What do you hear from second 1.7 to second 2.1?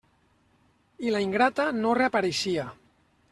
no